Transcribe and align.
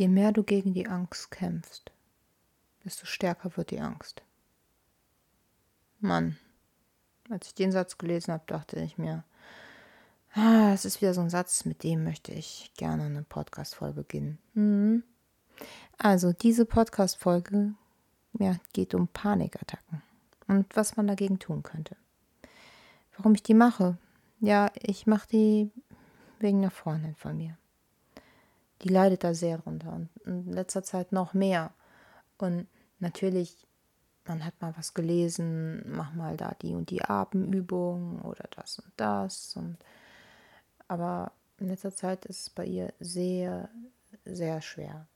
Je 0.00 0.08
mehr 0.08 0.32
du 0.32 0.42
gegen 0.42 0.72
die 0.72 0.88
Angst 0.88 1.30
kämpfst, 1.30 1.92
desto 2.86 3.04
stärker 3.04 3.54
wird 3.58 3.70
die 3.70 3.80
Angst. 3.80 4.22
Mann, 5.98 6.38
als 7.28 7.48
ich 7.48 7.54
den 7.54 7.70
Satz 7.70 7.98
gelesen 7.98 8.32
habe, 8.32 8.44
dachte 8.46 8.80
ich 8.80 8.96
mir, 8.96 9.24
ah, 10.32 10.72
es 10.72 10.86
ist 10.86 11.02
wieder 11.02 11.12
so 11.12 11.20
ein 11.20 11.28
Satz, 11.28 11.66
mit 11.66 11.82
dem 11.82 12.02
möchte 12.02 12.32
ich 12.32 12.72
gerne 12.78 13.02
eine 13.02 13.24
Podcast-Folge 13.24 13.96
beginnen. 13.96 14.38
Mhm. 14.54 15.02
Also, 15.98 16.32
diese 16.32 16.64
Podcast-Folge 16.64 17.74
ja, 18.38 18.56
geht 18.72 18.94
um 18.94 19.06
Panikattacken 19.06 20.00
und 20.46 20.74
was 20.74 20.96
man 20.96 21.08
dagegen 21.08 21.38
tun 21.40 21.62
könnte. 21.62 21.94
Warum 23.18 23.34
ich 23.34 23.42
die 23.42 23.52
mache? 23.52 23.98
Ja, 24.40 24.70
ich 24.80 25.06
mache 25.06 25.28
die 25.28 25.70
wegen 26.38 26.60
einer 26.60 26.70
Freundin 26.70 27.16
von 27.16 27.36
mir. 27.36 27.58
Die 28.82 28.88
leidet 28.88 29.24
da 29.24 29.34
sehr 29.34 29.58
drunter 29.58 29.92
und 29.92 30.08
in 30.24 30.52
letzter 30.52 30.82
Zeit 30.82 31.12
noch 31.12 31.34
mehr. 31.34 31.72
Und 32.38 32.66
natürlich, 32.98 33.66
man 34.24 34.44
hat 34.44 34.60
mal 34.60 34.74
was 34.76 34.94
gelesen, 34.94 35.82
mach 35.86 36.14
mal 36.14 36.36
da 36.36 36.54
die 36.62 36.74
und 36.74 36.90
die 36.90 37.02
Atemübung 37.02 38.22
oder 38.22 38.48
das 38.56 38.78
und 38.78 38.92
das. 38.96 39.54
Und, 39.56 39.76
aber 40.88 41.32
in 41.58 41.68
letzter 41.68 41.94
Zeit 41.94 42.24
ist 42.24 42.40
es 42.40 42.50
bei 42.50 42.64
ihr 42.64 42.92
sehr, 43.00 43.68
sehr 44.24 44.62
schwer. 44.62 45.06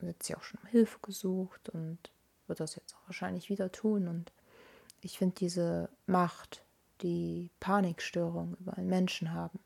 Jetzt 0.00 0.16
hat 0.16 0.22
sie 0.22 0.34
auch 0.36 0.42
schon 0.42 0.60
Hilfe 0.70 0.98
gesucht 1.02 1.68
und 1.70 1.98
wird 2.46 2.60
das 2.60 2.76
jetzt 2.76 2.94
auch 2.94 3.08
wahrscheinlich 3.08 3.48
wieder 3.48 3.72
tun. 3.72 4.06
Und 4.06 4.32
ich 5.00 5.18
finde 5.18 5.34
diese 5.36 5.88
Macht, 6.06 6.62
die 7.00 7.50
Panikstörungen 7.58 8.56
über 8.60 8.76
einen 8.76 8.88
Menschen 8.88 9.32
haben 9.32 9.58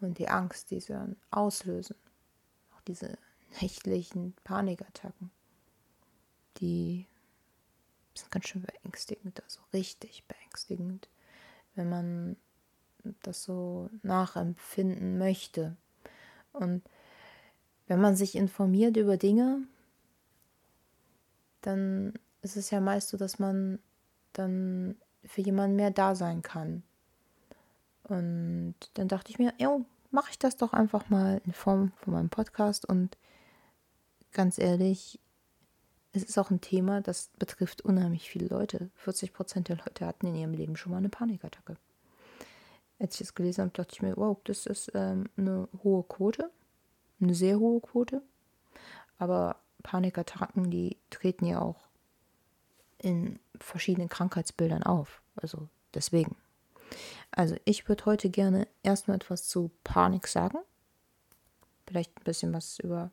und 0.00 0.18
die 0.18 0.28
Angst, 0.28 0.70
die 0.70 0.80
sie 0.80 0.92
dann 0.92 1.16
auslösen, 1.30 1.96
auch 2.74 2.80
diese 2.82 3.18
nächtlichen 3.60 4.34
Panikattacken, 4.44 5.30
die 6.58 7.06
sind 8.14 8.30
ganz 8.30 8.46
schön 8.48 8.62
beängstigend, 8.62 9.42
also 9.42 9.60
richtig 9.72 10.24
beängstigend, 10.26 11.08
wenn 11.74 11.88
man 11.88 12.36
das 13.22 13.42
so 13.44 13.88
nachempfinden 14.02 15.18
möchte. 15.18 15.76
Und 16.52 16.82
wenn 17.86 18.00
man 18.00 18.16
sich 18.16 18.34
informiert 18.34 18.96
über 18.96 19.16
Dinge, 19.16 19.62
dann 21.62 22.14
ist 22.42 22.56
es 22.56 22.70
ja 22.70 22.80
meist 22.80 23.08
so, 23.08 23.16
dass 23.16 23.38
man 23.38 23.78
dann 24.32 24.96
für 25.24 25.40
jemanden 25.40 25.76
mehr 25.76 25.90
da 25.90 26.14
sein 26.14 26.42
kann. 26.42 26.82
Und 28.10 28.74
dann 28.94 29.08
dachte 29.08 29.30
ich 29.30 29.38
mir, 29.38 29.54
jo, 29.58 29.84
mache 30.10 30.30
ich 30.30 30.38
das 30.38 30.56
doch 30.56 30.72
einfach 30.72 31.08
mal 31.10 31.40
in 31.46 31.52
Form 31.52 31.92
von 31.96 32.12
meinem 32.12 32.28
Podcast. 32.28 32.84
Und 32.84 33.16
ganz 34.32 34.58
ehrlich, 34.58 35.20
es 36.12 36.24
ist 36.24 36.38
auch 36.38 36.50
ein 36.50 36.60
Thema, 36.60 37.00
das 37.00 37.30
betrifft 37.38 37.82
unheimlich 37.82 38.28
viele 38.28 38.48
Leute. 38.48 38.90
40 38.96 39.32
Prozent 39.32 39.68
der 39.68 39.76
Leute 39.76 40.06
hatten 40.06 40.26
in 40.26 40.34
ihrem 40.34 40.54
Leben 40.54 40.76
schon 40.76 40.90
mal 40.92 40.98
eine 40.98 41.08
Panikattacke. 41.08 41.76
Als 42.98 43.14
ich 43.14 43.22
es 43.22 43.34
gelesen 43.34 43.62
habe, 43.62 43.72
dachte 43.72 43.94
ich 43.94 44.02
mir, 44.02 44.16
wow, 44.16 44.36
das 44.44 44.66
ist 44.66 44.90
ähm, 44.94 45.26
eine 45.36 45.68
hohe 45.84 46.02
Quote, 46.02 46.50
eine 47.20 47.34
sehr 47.34 47.58
hohe 47.58 47.80
Quote. 47.80 48.22
Aber 49.18 49.56
Panikattacken, 49.82 50.70
die 50.70 50.96
treten 51.10 51.46
ja 51.46 51.62
auch 51.62 51.88
in 52.98 53.38
verschiedenen 53.58 54.08
Krankheitsbildern 54.08 54.82
auf. 54.82 55.22
Also 55.36 55.68
deswegen. 55.94 56.36
Also 57.30 57.56
ich 57.64 57.88
würde 57.88 58.04
heute 58.06 58.30
gerne 58.30 58.66
erstmal 58.82 59.16
etwas 59.16 59.48
zu 59.48 59.70
Panik 59.84 60.26
sagen. 60.26 60.58
Vielleicht 61.86 62.16
ein 62.18 62.24
bisschen 62.24 62.52
was 62.52 62.78
über 62.78 63.10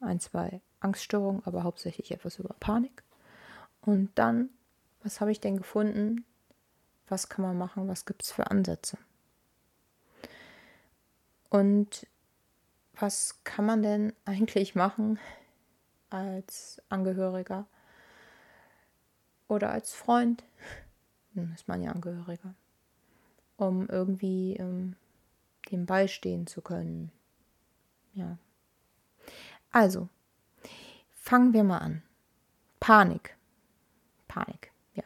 ein, 0.00 0.20
zwei 0.20 0.60
Angststörungen, 0.80 1.42
aber 1.44 1.62
hauptsächlich 1.62 2.10
etwas 2.10 2.38
über 2.38 2.54
Panik. 2.60 3.02
Und 3.80 4.10
dann, 4.16 4.50
was 5.02 5.20
habe 5.20 5.32
ich 5.32 5.40
denn 5.40 5.56
gefunden? 5.56 6.24
Was 7.08 7.28
kann 7.28 7.44
man 7.44 7.58
machen? 7.58 7.88
Was 7.88 8.06
gibt 8.06 8.22
es 8.22 8.32
für 8.32 8.50
Ansätze? 8.50 8.98
Und 11.50 12.06
was 12.94 13.42
kann 13.44 13.66
man 13.66 13.82
denn 13.82 14.12
eigentlich 14.24 14.74
machen 14.74 15.18
als 16.10 16.80
Angehöriger 16.88 17.66
oder 19.48 19.70
als 19.70 19.92
Freund? 19.92 20.44
Nun 21.34 21.52
ist 21.54 21.68
man 21.68 21.82
ja 21.82 21.92
Angehöriger 21.92 22.54
um 23.66 23.88
irgendwie 23.88 24.54
ähm, 24.56 24.96
dem 25.70 25.86
beistehen 25.86 26.46
zu 26.46 26.60
können. 26.60 27.10
Ja. 28.14 28.38
Also, 29.70 30.08
fangen 31.12 31.52
wir 31.52 31.64
mal 31.64 31.78
an. 31.78 32.02
Panik. 32.80 33.36
Panik, 34.28 34.72
ja. 34.94 35.04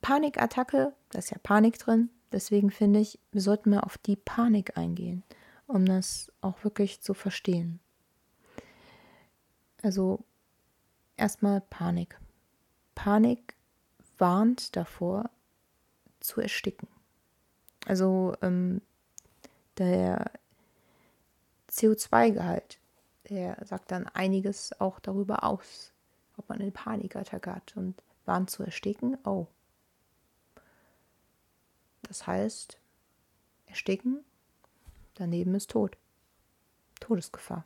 Panikattacke, 0.00 0.94
da 1.10 1.18
ist 1.18 1.30
ja 1.30 1.38
Panik 1.42 1.78
drin. 1.78 2.10
Deswegen 2.32 2.70
finde 2.70 3.00
ich, 3.00 3.18
wir 3.32 3.40
sollten 3.40 3.70
mal 3.70 3.80
auf 3.80 3.98
die 3.98 4.16
Panik 4.16 4.76
eingehen, 4.76 5.24
um 5.66 5.84
das 5.84 6.32
auch 6.40 6.64
wirklich 6.64 7.00
zu 7.00 7.14
verstehen. 7.14 7.80
Also, 9.82 10.24
erstmal 11.16 11.60
Panik. 11.60 12.18
Panik 12.94 13.54
warnt 14.18 14.76
davor, 14.76 15.30
zu 16.20 16.40
ersticken. 16.40 16.88
Also 17.90 18.36
ähm, 18.40 18.82
der 19.76 20.30
CO2-Gehalt, 21.68 22.78
der 23.28 23.56
sagt 23.66 23.90
dann 23.90 24.06
einiges 24.06 24.80
auch 24.80 25.00
darüber 25.00 25.42
aus, 25.42 25.92
ob 26.36 26.48
man 26.48 26.60
eine 26.60 26.70
Panikattacke 26.70 27.52
hat 27.52 27.76
und 27.76 28.00
warnt 28.26 28.48
zu 28.48 28.62
ersticken. 28.62 29.18
Oh. 29.24 29.48
Das 32.02 32.28
heißt, 32.28 32.78
ersticken, 33.66 34.24
daneben 35.14 35.56
ist 35.56 35.72
Tod. 35.72 35.96
Todesgefahr. 37.00 37.64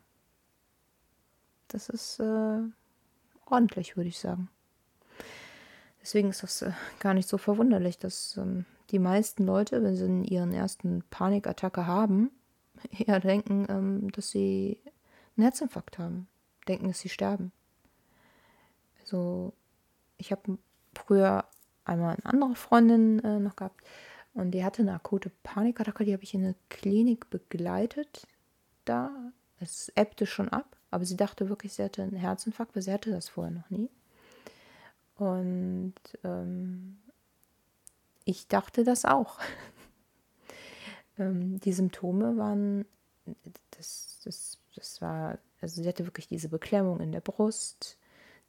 Das 1.69 1.91
ist 1.91 2.19
äh, 2.19 2.63
ordentlich, 3.45 3.99
würde 3.99 4.09
ich 4.09 4.19
sagen. 4.19 4.49
Deswegen 6.01 6.31
ist 6.31 6.43
das 6.43 6.63
äh, 6.63 6.73
gar 6.99 7.13
nicht 7.13 7.29
so 7.29 7.37
verwunderlich, 7.37 7.99
dass 7.99 8.39
ähm, 8.39 8.65
die 8.91 8.99
meisten 8.99 9.45
Leute, 9.45 9.83
wenn 9.83 9.97
sie 9.97 10.33
ihren 10.33 10.53
ersten 10.53 11.03
Panikattacke 11.11 11.87
haben, 11.87 12.31
eher 12.99 13.21
denken, 13.21 13.67
ähm, 13.69 14.13
dass 14.13 14.31
sie 14.31 14.79
einen 15.37 15.45
Herzinfarkt 15.45 15.99
haben, 15.99 16.29
denken, 16.69 16.89
dass 16.89 17.01
sie 17.01 17.09
sterben. 17.09 17.53
Also 19.01 19.53
ich 20.17 20.33
habe 20.33 20.59
früher 20.95 21.45
einmal 21.85 22.15
eine 22.15 22.27
andere 22.27 22.55
Freundin 22.55 23.19
äh, 23.21 23.39
noch 23.39 23.57
gehabt 23.57 23.85
und 24.33 24.53
die 24.53 24.65
hatte 24.65 24.83
eine 24.83 24.95
akute 24.95 25.31
Panikattacke, 25.43 26.05
die 26.05 26.13
habe 26.13 26.23
ich 26.23 26.35
in 26.35 26.45
eine 26.45 26.55
Klinik 26.69 27.31
begleitet. 27.31 28.27
Da, 28.85 29.11
es 29.61 29.91
ebbte 29.95 30.27
schon 30.27 30.49
ab, 30.49 30.77
aber 30.91 31.05
sie 31.05 31.17
dachte 31.17 31.49
wirklich, 31.49 31.73
sie 31.73 31.85
hatte 31.85 32.03
einen 32.03 32.17
Herzinfarkt, 32.17 32.75
weil 32.75 32.83
sie 32.83 32.93
hatte 32.93 33.11
das 33.11 33.29
vorher 33.29 33.53
noch 33.53 33.71
nie. 33.71 33.91
Und 35.17 35.95
ähm, 36.25 36.99
ich 38.25 38.49
dachte 38.49 38.85
das 38.85 39.05
auch. 39.05 39.39
ähm, 41.19 41.61
die 41.61 41.73
Symptome 41.73 42.37
waren, 42.37 42.85
das, 43.73 44.21
das, 44.25 44.59
das 44.75 45.01
war, 45.01 45.39
also 45.61 45.83
sie 45.83 45.89
hatte 45.89 46.07
wirklich 46.07 46.29
diese 46.29 46.49
Beklemmung 46.49 47.01
in 47.01 47.13
der 47.13 47.21
Brust. 47.21 47.99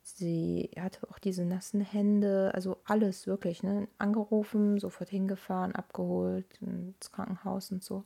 Sie 0.02 0.69
hatte 0.78 1.08
auch 1.09 1.18
diese 1.18 1.46
nassen 1.46 1.81
Hände, 1.81 2.52
also 2.53 2.78
alles 2.85 3.25
wirklich, 3.25 3.64
ne? 3.64 3.88
Angerufen, 3.97 4.80
sofort 4.80 5.09
hingefahren, 5.09 5.74
abgeholt 5.74 6.46
ins 6.62 7.12
Krankenhaus 7.12 7.72
und 7.72 7.84
so. 7.84 8.03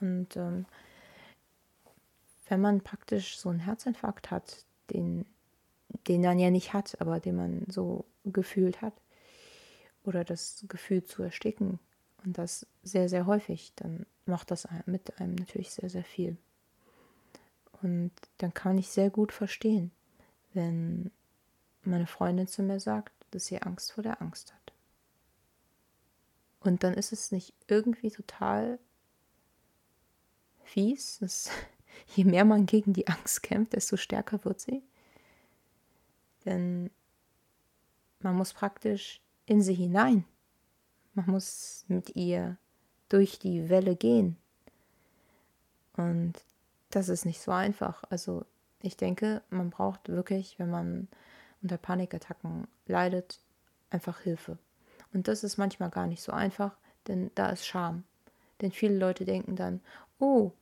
Und 0.00 0.36
ähm, 0.36 0.66
wenn 2.48 2.60
man 2.60 2.80
praktisch 2.80 3.38
so 3.38 3.48
einen 3.48 3.60
Herzinfarkt 3.60 4.30
hat, 4.30 4.64
den, 4.90 5.24
den 6.08 6.22
man 6.22 6.38
ja 6.38 6.50
nicht 6.50 6.72
hat, 6.72 7.00
aber 7.00 7.20
den 7.20 7.36
man 7.36 7.64
so 7.68 8.04
gefühlt 8.24 8.82
hat, 8.82 8.94
oder 10.08 10.24
das 10.24 10.64
Gefühl 10.68 11.04
zu 11.04 11.22
ersticken 11.22 11.78
und 12.24 12.38
das 12.38 12.66
sehr, 12.82 13.10
sehr 13.10 13.26
häufig, 13.26 13.72
dann 13.76 14.06
macht 14.24 14.50
das 14.50 14.66
mit 14.86 15.20
einem 15.20 15.34
natürlich 15.34 15.70
sehr, 15.70 15.90
sehr 15.90 16.04
viel. 16.04 16.38
Und 17.82 18.10
dann 18.38 18.54
kann 18.54 18.78
ich 18.78 18.88
sehr 18.88 19.10
gut 19.10 19.32
verstehen, 19.32 19.92
wenn 20.54 21.10
meine 21.82 22.06
Freundin 22.06 22.48
zu 22.48 22.62
mir 22.62 22.80
sagt, 22.80 23.12
dass 23.30 23.46
sie 23.46 23.60
Angst 23.60 23.92
vor 23.92 24.02
der 24.02 24.20
Angst 24.22 24.54
hat. 24.54 24.72
Und 26.60 26.82
dann 26.82 26.94
ist 26.94 27.12
es 27.12 27.30
nicht 27.30 27.54
irgendwie 27.68 28.10
total 28.10 28.78
fies, 30.64 31.18
dass 31.18 31.50
je 32.16 32.24
mehr 32.24 32.46
man 32.46 32.64
gegen 32.64 32.94
die 32.94 33.08
Angst 33.08 33.42
kämpft, 33.42 33.74
desto 33.74 33.98
stärker 33.98 34.42
wird 34.44 34.60
sie. 34.60 34.82
Denn 36.46 36.90
man 38.20 38.34
muss 38.34 38.54
praktisch 38.54 39.20
in 39.48 39.62
sie 39.62 39.74
hinein. 39.74 40.24
Man 41.14 41.26
muss 41.26 41.84
mit 41.88 42.14
ihr 42.16 42.58
durch 43.08 43.38
die 43.38 43.68
Welle 43.68 43.96
gehen. 43.96 44.36
Und 45.96 46.34
das 46.90 47.08
ist 47.08 47.24
nicht 47.24 47.40
so 47.40 47.50
einfach. 47.50 48.04
Also 48.10 48.44
ich 48.82 48.96
denke, 48.96 49.42
man 49.50 49.70
braucht 49.70 50.08
wirklich, 50.08 50.58
wenn 50.58 50.70
man 50.70 51.08
unter 51.62 51.78
Panikattacken 51.78 52.68
leidet, 52.86 53.40
einfach 53.90 54.20
Hilfe. 54.20 54.58
Und 55.12 55.28
das 55.28 55.42
ist 55.42 55.56
manchmal 55.56 55.90
gar 55.90 56.06
nicht 56.06 56.22
so 56.22 56.32
einfach, 56.32 56.76
denn 57.06 57.30
da 57.34 57.48
ist 57.48 57.66
Scham. 57.66 58.04
Denn 58.60 58.70
viele 58.70 58.98
Leute 58.98 59.24
denken 59.24 59.56
dann, 59.56 59.80
oh, 60.18 60.52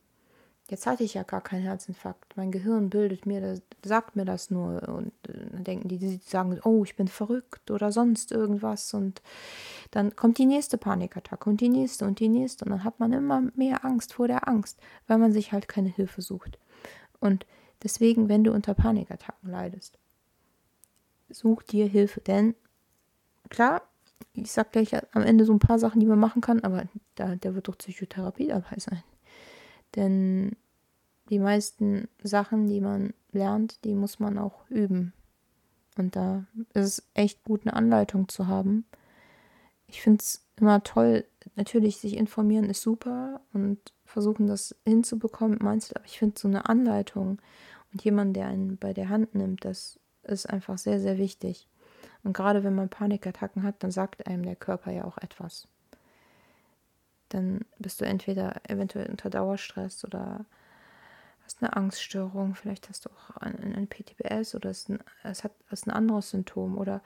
jetzt 0.69 0.85
hatte 0.85 1.03
ich 1.03 1.13
ja 1.13 1.23
gar 1.23 1.41
keinen 1.41 1.63
Herzinfarkt. 1.63 2.35
Mein 2.35 2.51
Gehirn 2.51 2.89
bildet 2.89 3.25
mir, 3.25 3.41
das, 3.41 3.61
sagt 3.83 4.15
mir 4.15 4.25
das 4.25 4.49
nur. 4.49 4.87
Und 4.87 5.13
äh, 5.27 5.49
dann 5.51 5.63
denken 5.63 5.87
die, 5.87 5.97
die 5.97 6.19
sagen, 6.25 6.59
oh, 6.63 6.83
ich 6.83 6.95
bin 6.95 7.07
verrückt 7.07 7.71
oder 7.71 7.91
sonst 7.91 8.31
irgendwas. 8.31 8.93
Und 8.93 9.21
dann 9.91 10.15
kommt 10.15 10.37
die 10.37 10.45
nächste 10.45 10.77
Panikattacke 10.77 11.49
und 11.49 11.61
die 11.61 11.69
nächste 11.69 12.05
und 12.05 12.19
die 12.19 12.29
nächste. 12.29 12.65
Und 12.65 12.71
dann 12.71 12.83
hat 12.83 12.99
man 12.99 13.13
immer 13.13 13.41
mehr 13.55 13.85
Angst 13.85 14.13
vor 14.13 14.27
der 14.27 14.47
Angst, 14.47 14.79
weil 15.07 15.17
man 15.17 15.31
sich 15.31 15.51
halt 15.51 15.67
keine 15.67 15.89
Hilfe 15.89 16.21
sucht. 16.21 16.59
Und 17.19 17.45
deswegen, 17.83 18.29
wenn 18.29 18.43
du 18.43 18.51
unter 18.51 18.73
Panikattacken 18.73 19.49
leidest, 19.49 19.97
such 21.29 21.63
dir 21.63 21.87
Hilfe. 21.87 22.21
Denn 22.21 22.55
klar, 23.49 23.81
ich 24.33 24.51
sag 24.51 24.71
gleich 24.71 24.93
am 25.13 25.23
Ende 25.23 25.45
so 25.45 25.53
ein 25.53 25.59
paar 25.59 25.79
Sachen, 25.79 25.99
die 25.99 26.05
man 26.05 26.19
machen 26.19 26.41
kann, 26.41 26.61
aber 26.61 26.83
da, 27.15 27.35
da 27.35 27.55
wird 27.55 27.67
doch 27.67 27.77
Psychotherapie 27.77 28.47
dabei 28.47 28.77
sein. 28.77 29.03
Denn 29.95 30.55
die 31.29 31.39
meisten 31.39 32.07
Sachen, 32.23 32.67
die 32.67 32.81
man 32.81 33.13
lernt, 33.31 33.83
die 33.83 33.95
muss 33.95 34.19
man 34.19 34.37
auch 34.37 34.69
üben. 34.69 35.13
Und 35.97 36.15
da 36.15 36.45
ist 36.73 36.85
es 36.99 37.07
echt 37.13 37.43
gut, 37.43 37.61
eine 37.65 37.75
Anleitung 37.75 38.27
zu 38.27 38.47
haben. 38.47 38.85
Ich 39.87 40.01
finde 40.01 40.21
es 40.21 40.45
immer 40.57 40.83
toll, 40.83 41.25
natürlich 41.55 41.97
sich 41.97 42.17
informieren 42.17 42.69
ist 42.69 42.81
super 42.81 43.41
und 43.53 43.79
versuchen 44.05 44.47
das 44.47 44.75
hinzubekommen, 44.85 45.59
meinst 45.61 45.91
du, 45.91 45.95
aber 45.95 46.05
ich 46.05 46.19
finde 46.19 46.39
so 46.39 46.47
eine 46.47 46.67
Anleitung 46.69 47.39
und 47.91 48.03
jemand, 48.03 48.35
der 48.35 48.47
einen 48.47 48.77
bei 48.77 48.93
der 48.93 49.09
Hand 49.09 49.35
nimmt, 49.35 49.65
das 49.65 49.99
ist 50.23 50.49
einfach 50.49 50.77
sehr, 50.77 50.99
sehr 50.99 51.17
wichtig. 51.17 51.67
Und 52.23 52.33
gerade 52.33 52.63
wenn 52.63 52.75
man 52.75 52.89
Panikattacken 52.89 53.63
hat, 53.63 53.83
dann 53.83 53.91
sagt 53.91 54.27
einem 54.27 54.43
der 54.43 54.55
Körper 54.55 54.91
ja 54.91 55.05
auch 55.05 55.17
etwas. 55.17 55.67
Dann 57.29 57.65
bist 57.79 58.01
du 58.01 58.05
entweder 58.05 58.61
eventuell 58.69 59.09
unter 59.09 59.29
Dauerstress 59.29 60.03
oder 60.05 60.45
hast 61.43 61.61
eine 61.61 61.75
Angststörung, 61.75 62.55
vielleicht 62.55 62.89
hast 62.89 63.05
du 63.05 63.09
auch 63.09 63.37
eine, 63.37 63.57
eine 63.57 63.87
PTBS 63.87 64.55
oder 64.55 64.69
es, 64.69 64.89
ein, 64.89 64.99
es 65.23 65.43
hat 65.43 65.53
es 65.71 65.87
ein 65.87 65.91
anderes 65.91 66.29
Symptom 66.29 66.77
oder 66.77 67.01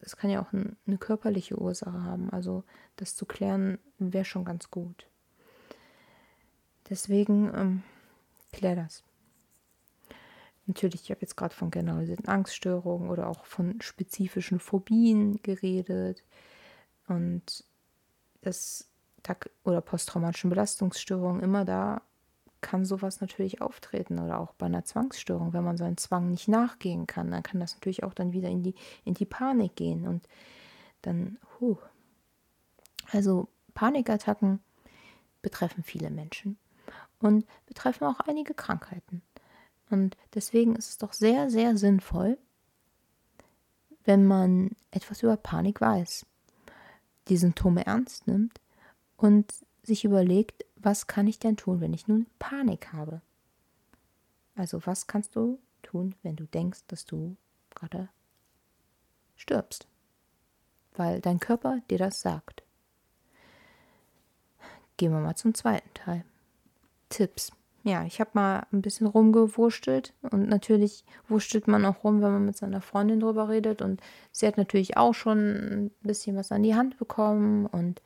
es 0.00 0.16
kann 0.16 0.30
ja 0.30 0.40
auch 0.40 0.52
ein, 0.52 0.76
eine 0.86 0.98
körperliche 0.98 1.58
Ursache 1.58 2.02
haben. 2.02 2.30
Also 2.30 2.64
das 2.96 3.14
zu 3.14 3.26
klären 3.26 3.78
wäre 3.98 4.24
schon 4.24 4.44
ganz 4.44 4.70
gut. 4.70 5.06
Deswegen 6.88 7.52
ähm, 7.54 7.82
klär 8.52 8.76
das. 8.76 9.02
Natürlich, 10.66 11.02
ich 11.02 11.10
habe 11.10 11.20
jetzt 11.20 11.36
gerade 11.36 11.54
von 11.54 11.70
generalisierten 11.70 12.28
Angststörungen 12.28 13.10
oder 13.10 13.28
auch 13.28 13.44
von 13.44 13.80
spezifischen 13.82 14.60
Phobien 14.60 15.42
geredet. 15.42 16.24
Und 17.06 17.64
das 18.40 18.88
oder 19.64 19.80
posttraumatischen 19.80 20.50
Belastungsstörungen, 20.50 21.42
immer 21.42 21.64
da 21.64 22.02
kann 22.60 22.84
sowas 22.86 23.20
natürlich 23.20 23.60
auftreten 23.60 24.18
oder 24.18 24.40
auch 24.40 24.54
bei 24.54 24.66
einer 24.66 24.84
Zwangsstörung, 24.84 25.52
wenn 25.52 25.64
man 25.64 25.76
seinen 25.76 25.98
Zwang 25.98 26.30
nicht 26.30 26.48
nachgehen 26.48 27.06
kann, 27.06 27.30
dann 27.30 27.42
kann 27.42 27.60
das 27.60 27.74
natürlich 27.74 28.02
auch 28.04 28.14
dann 28.14 28.32
wieder 28.32 28.48
in 28.48 28.62
die, 28.62 28.74
in 29.04 29.12
die 29.12 29.26
Panik 29.26 29.76
gehen 29.76 30.06
und 30.06 30.26
dann, 31.02 31.38
huh. 31.60 31.76
Also 33.12 33.48
Panikattacken 33.74 34.60
betreffen 35.42 35.84
viele 35.84 36.10
Menschen 36.10 36.56
und 37.18 37.44
betreffen 37.66 38.06
auch 38.06 38.20
einige 38.20 38.54
Krankheiten. 38.54 39.20
Und 39.90 40.16
deswegen 40.32 40.74
ist 40.74 40.88
es 40.88 40.98
doch 40.98 41.12
sehr, 41.12 41.50
sehr 41.50 41.76
sinnvoll, 41.76 42.38
wenn 44.04 44.26
man 44.26 44.70
etwas 44.90 45.22
über 45.22 45.36
Panik 45.36 45.82
weiß, 45.82 46.24
die 47.28 47.36
Symptome 47.36 47.84
ernst 47.84 48.26
nimmt 48.26 48.58
und 49.24 49.50
sich 49.82 50.04
überlegt, 50.04 50.66
was 50.76 51.06
kann 51.06 51.26
ich 51.26 51.38
denn 51.38 51.56
tun, 51.56 51.80
wenn 51.80 51.94
ich 51.94 52.08
nun 52.08 52.26
Panik 52.38 52.92
habe? 52.92 53.22
Also 54.54 54.84
was 54.84 55.06
kannst 55.06 55.34
du 55.34 55.58
tun, 55.82 56.14
wenn 56.22 56.36
du 56.36 56.44
denkst, 56.44 56.80
dass 56.88 57.06
du 57.06 57.36
gerade 57.74 58.10
stirbst? 59.34 59.86
Weil 60.92 61.22
dein 61.22 61.40
Körper 61.40 61.80
dir 61.88 61.96
das 61.96 62.20
sagt. 62.20 62.62
Gehen 64.98 65.10
wir 65.10 65.20
mal 65.20 65.36
zum 65.36 65.54
zweiten 65.54 65.92
Teil. 65.94 66.24
Tipps 67.08 67.50
ja, 67.84 68.04
ich 68.06 68.18
habe 68.18 68.30
mal 68.32 68.66
ein 68.72 68.80
bisschen 68.80 69.06
rumgewurschtelt 69.06 70.14
und 70.30 70.48
natürlich 70.48 71.04
wurschtelt 71.28 71.68
man 71.68 71.84
auch 71.84 72.02
rum, 72.02 72.22
wenn 72.22 72.32
man 72.32 72.46
mit 72.46 72.56
seiner 72.56 72.80
Freundin 72.80 73.20
drüber 73.20 73.50
redet 73.50 73.82
und 73.82 74.00
sie 74.32 74.46
hat 74.46 74.56
natürlich 74.56 74.96
auch 74.96 75.12
schon 75.12 75.38
ein 75.38 75.90
bisschen 76.00 76.34
was 76.34 76.50
an 76.50 76.62
die 76.62 76.74
Hand 76.74 76.96
bekommen 76.96 77.66
und, 77.66 78.00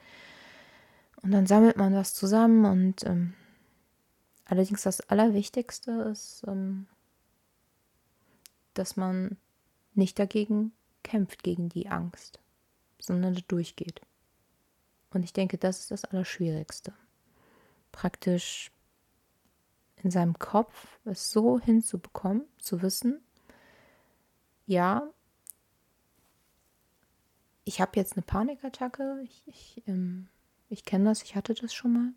und 1.22 1.30
dann 1.30 1.46
sammelt 1.46 1.76
man 1.76 1.92
das 1.92 2.14
zusammen 2.14 2.64
und 2.64 3.04
ähm, 3.04 3.34
allerdings 4.44 4.82
das 4.82 5.00
Allerwichtigste 5.02 5.90
ist, 6.10 6.44
ähm, 6.46 6.86
dass 8.74 8.96
man 8.96 9.36
nicht 9.94 10.18
dagegen 10.18 10.72
kämpft, 11.02 11.42
gegen 11.42 11.68
die 11.68 11.88
Angst, 11.88 12.40
sondern 13.00 13.42
durchgeht. 13.48 14.00
Und 15.10 15.22
ich 15.22 15.32
denke, 15.32 15.58
das 15.58 15.80
ist 15.80 15.90
das 15.90 16.04
Allerschwierigste. 16.04 16.92
Praktisch 17.92 18.70
in 19.96 20.10
seinem 20.10 20.38
Kopf 20.38 21.00
es 21.04 21.32
so 21.32 21.58
hinzubekommen, 21.58 22.44
zu 22.58 22.82
wissen, 22.82 23.20
ja, 24.66 25.10
ich 27.64 27.80
habe 27.80 27.92
jetzt 27.96 28.14
eine 28.14 28.22
Panikattacke, 28.22 29.20
ich, 29.24 29.42
ich, 29.46 29.82
ähm, 29.86 30.28
ich 30.68 30.84
kenne 30.84 31.06
das, 31.06 31.22
ich 31.22 31.36
hatte 31.36 31.54
das 31.54 31.74
schon 31.74 31.92
mal. 31.92 32.12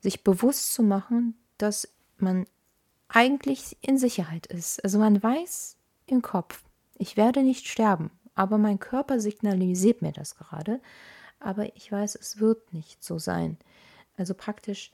Sich 0.00 0.24
bewusst 0.24 0.72
zu 0.72 0.82
machen, 0.82 1.36
dass 1.58 1.88
man 2.18 2.46
eigentlich 3.08 3.76
in 3.80 3.98
Sicherheit 3.98 4.46
ist. 4.46 4.82
Also 4.84 4.98
man 4.98 5.22
weiß 5.22 5.76
im 6.06 6.22
Kopf, 6.22 6.62
ich 6.96 7.16
werde 7.16 7.42
nicht 7.42 7.66
sterben, 7.66 8.10
aber 8.34 8.58
mein 8.58 8.78
Körper 8.78 9.20
signalisiert 9.20 10.02
mir 10.02 10.12
das 10.12 10.36
gerade. 10.36 10.80
Aber 11.40 11.76
ich 11.76 11.90
weiß, 11.90 12.14
es 12.14 12.38
wird 12.38 12.72
nicht 12.72 13.02
so 13.02 13.18
sein. 13.18 13.58
Also 14.16 14.34
praktisch 14.34 14.92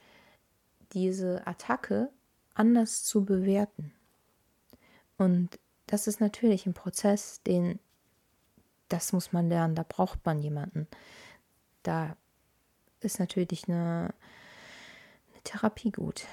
diese 0.93 1.45
Attacke 1.45 2.09
anders 2.55 3.03
zu 3.03 3.23
bewerten. 3.23 3.93
Und 5.17 5.59
das 5.87 6.07
ist 6.07 6.19
natürlich 6.19 6.65
ein 6.65 6.73
Prozess, 6.73 7.41
den, 7.43 7.79
das 8.89 9.13
muss 9.13 9.31
man 9.31 9.49
lernen, 9.49 9.75
da 9.75 9.85
braucht 9.87 10.25
man 10.25 10.41
jemanden. 10.41 10.87
Da 11.83 12.15
ist 13.01 13.19
natürlich 13.19 13.67
eine, 13.67 14.13
eine 15.31 15.43
Therapie 15.43 15.91
gut. 15.91 16.25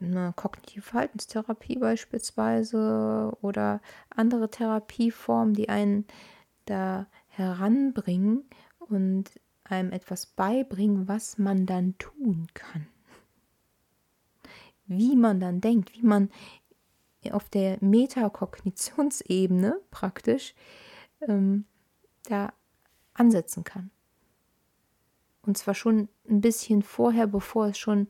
Eine 0.00 0.32
kognitive 0.34 0.82
Verhaltenstherapie 0.82 1.78
beispielsweise 1.78 3.32
oder 3.40 3.80
andere 4.10 4.50
Therapieformen, 4.50 5.54
die 5.54 5.68
einen 5.68 6.06
da 6.64 7.06
heranbringen 7.28 8.44
und 8.78 9.30
einem 9.64 9.92
etwas 9.92 10.26
beibringen, 10.26 11.06
was 11.06 11.38
man 11.38 11.66
dann 11.66 11.96
tun 11.98 12.48
kann 12.52 12.88
wie 14.98 15.16
man 15.16 15.40
dann 15.40 15.60
denkt, 15.60 15.92
wie 15.94 16.02
man 16.02 16.30
auf 17.30 17.48
der 17.48 17.78
Metakognitionsebene 17.80 19.80
praktisch 19.90 20.54
ähm, 21.20 21.64
da 22.24 22.52
ansetzen 23.14 23.64
kann. 23.64 23.90
Und 25.44 25.58
zwar 25.58 25.74
schon 25.74 26.08
ein 26.28 26.40
bisschen 26.40 26.82
vorher, 26.82 27.26
bevor 27.26 27.66
es 27.66 27.78
schon 27.78 28.08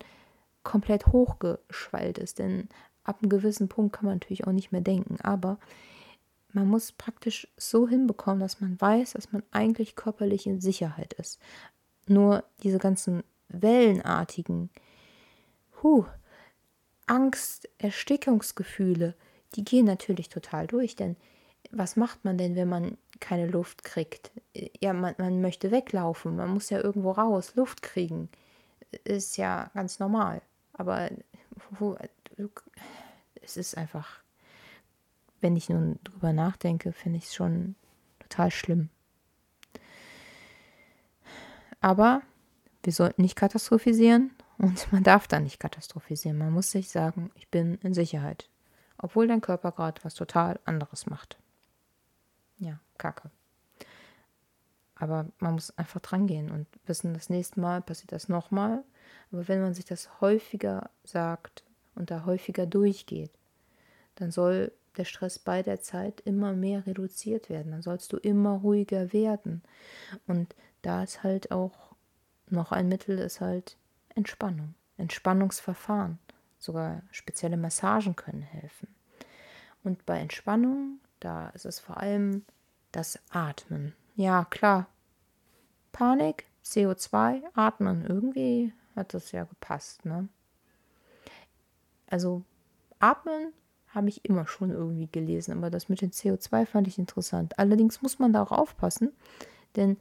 komplett 0.62 1.06
hochgeschwallt 1.06 2.18
ist. 2.18 2.38
Denn 2.38 2.68
ab 3.04 3.18
einem 3.22 3.30
gewissen 3.30 3.68
Punkt 3.68 3.94
kann 3.94 4.06
man 4.06 4.16
natürlich 4.16 4.46
auch 4.46 4.52
nicht 4.52 4.72
mehr 4.72 4.80
denken. 4.80 5.18
Aber 5.22 5.58
man 6.52 6.68
muss 6.68 6.92
praktisch 6.92 7.48
so 7.56 7.88
hinbekommen, 7.88 8.40
dass 8.40 8.60
man 8.60 8.80
weiß, 8.80 9.12
dass 9.12 9.32
man 9.32 9.42
eigentlich 9.50 9.96
körperlich 9.96 10.46
in 10.46 10.60
Sicherheit 10.60 11.14
ist. 11.14 11.40
Nur 12.06 12.44
diese 12.62 12.78
ganzen 12.78 13.22
wellenartigen, 13.48 14.70
huh, 15.82 16.04
Angst, 17.06 17.68
Erstickungsgefühle, 17.78 19.14
die 19.54 19.64
gehen 19.64 19.86
natürlich 19.86 20.28
total 20.28 20.66
durch, 20.66 20.96
denn 20.96 21.16
was 21.72 21.96
macht 21.96 22.24
man 22.24 22.38
denn, 22.38 22.54
wenn 22.54 22.68
man 22.68 22.98
keine 23.20 23.46
Luft 23.46 23.82
kriegt? 23.82 24.30
Ja, 24.80 24.92
man, 24.92 25.14
man 25.18 25.40
möchte 25.40 25.70
weglaufen, 25.70 26.36
man 26.36 26.50
muss 26.50 26.70
ja 26.70 26.80
irgendwo 26.80 27.12
raus, 27.12 27.54
Luft 27.56 27.82
kriegen. 27.82 28.28
Ist 29.04 29.36
ja 29.38 29.70
ganz 29.74 29.98
normal. 29.98 30.42
Aber 30.74 31.08
es 33.40 33.56
ist 33.56 33.76
einfach, 33.76 34.20
wenn 35.40 35.56
ich 35.56 35.68
nun 35.68 35.98
drüber 36.04 36.32
nachdenke, 36.32 36.92
finde 36.92 37.18
ich 37.18 37.24
es 37.24 37.34
schon 37.34 37.74
total 38.18 38.50
schlimm. 38.50 38.90
Aber 41.80 42.22
wir 42.82 42.92
sollten 42.92 43.22
nicht 43.22 43.36
katastrophisieren 43.36 44.30
Und 44.58 44.86
man 44.92 45.02
darf 45.02 45.28
da 45.28 45.40
nicht 45.40 45.58
katastrophisieren. 45.60 46.38
Man 46.38 46.52
muss 46.52 46.70
sich 46.70 46.88
sagen, 46.88 47.30
ich 47.34 47.48
bin 47.48 47.78
in 47.82 47.94
Sicherheit. 47.94 48.48
Obwohl 48.98 49.26
dein 49.26 49.40
Körper 49.40 49.72
gerade 49.72 50.02
was 50.04 50.14
total 50.14 50.60
anderes 50.64 51.06
macht. 51.06 51.38
Ja, 52.62 52.78
kacke. 52.96 53.30
Aber 54.94 55.26
man 55.40 55.54
muss 55.54 55.76
einfach 55.76 56.00
dran 56.00 56.28
gehen 56.28 56.48
und 56.48 56.68
wissen, 56.86 57.12
das 57.12 57.28
nächste 57.28 57.60
Mal 57.60 57.82
passiert 57.82 58.12
das 58.12 58.28
nochmal. 58.28 58.84
Aber 59.32 59.48
wenn 59.48 59.60
man 59.60 59.74
sich 59.74 59.84
das 59.84 60.20
häufiger 60.20 60.90
sagt 61.02 61.64
und 61.96 62.12
da 62.12 62.24
häufiger 62.24 62.66
durchgeht, 62.66 63.32
dann 64.14 64.30
soll 64.30 64.70
der 64.96 65.04
Stress 65.04 65.40
bei 65.40 65.62
der 65.62 65.80
Zeit 65.80 66.20
immer 66.20 66.52
mehr 66.52 66.86
reduziert 66.86 67.50
werden. 67.50 67.72
Dann 67.72 67.82
sollst 67.82 68.12
du 68.12 68.16
immer 68.18 68.52
ruhiger 68.58 69.12
werden. 69.12 69.62
Und 70.28 70.54
da 70.82 71.02
ist 71.02 71.24
halt 71.24 71.50
auch 71.50 71.96
noch 72.48 72.70
ein 72.70 72.88
Mittel, 72.88 73.18
ist 73.18 73.40
halt 73.40 73.76
Entspannung, 74.14 74.74
Entspannungsverfahren. 74.98 76.20
Sogar 76.60 77.02
spezielle 77.10 77.56
Massagen 77.56 78.14
können 78.14 78.42
helfen. 78.42 78.86
Und 79.82 80.06
bei 80.06 80.20
Entspannung, 80.20 81.00
da 81.24 81.48
ist 81.50 81.66
es 81.66 81.78
vor 81.78 81.98
allem 81.98 82.44
das 82.90 83.18
Atmen. 83.30 83.94
Ja, 84.16 84.44
klar. 84.44 84.88
Panik, 85.92 86.46
CO2, 86.64 87.42
Atmen. 87.54 88.04
Irgendwie 88.06 88.72
hat 88.96 89.14
das 89.14 89.32
ja 89.32 89.44
gepasst, 89.44 90.04
ne? 90.04 90.28
Also 92.08 92.42
Atmen 92.98 93.52
habe 93.88 94.08
ich 94.08 94.24
immer 94.24 94.46
schon 94.46 94.70
irgendwie 94.70 95.08
gelesen, 95.10 95.52
aber 95.52 95.70
das 95.70 95.88
mit 95.88 96.00
dem 96.00 96.10
CO2 96.10 96.66
fand 96.66 96.88
ich 96.88 96.98
interessant. 96.98 97.58
Allerdings 97.58 98.02
muss 98.02 98.18
man 98.18 98.32
da 98.32 98.42
auch 98.42 98.52
aufpassen, 98.52 99.12
denn 99.76 99.96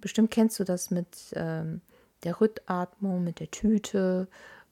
bestimmt 0.00 0.30
kennst 0.30 0.58
du 0.58 0.64
das 0.64 0.90
mit 0.90 1.32
ähm, 1.34 1.80
der 2.24 2.40
Rückatmung, 2.40 3.24
mit 3.24 3.40
der 3.40 3.50
Tüte. 3.50 4.28